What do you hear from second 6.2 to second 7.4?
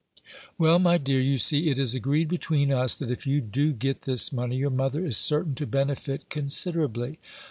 considerably.